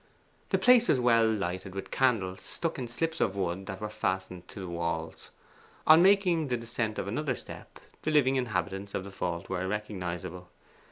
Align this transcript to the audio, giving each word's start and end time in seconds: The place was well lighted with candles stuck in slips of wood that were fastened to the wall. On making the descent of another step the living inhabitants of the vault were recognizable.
The 0.49 0.57
place 0.57 0.87
was 0.87 0.99
well 0.99 1.29
lighted 1.31 1.75
with 1.75 1.91
candles 1.91 2.41
stuck 2.41 2.79
in 2.79 2.87
slips 2.87 3.21
of 3.21 3.35
wood 3.35 3.67
that 3.67 3.79
were 3.79 3.87
fastened 3.87 4.47
to 4.47 4.59
the 4.59 4.67
wall. 4.67 5.13
On 5.85 6.01
making 6.01 6.47
the 6.47 6.57
descent 6.57 6.97
of 6.97 7.07
another 7.07 7.35
step 7.35 7.79
the 8.01 8.09
living 8.09 8.35
inhabitants 8.35 8.95
of 8.95 9.03
the 9.03 9.11
vault 9.11 9.47
were 9.47 9.67
recognizable. 9.67 10.49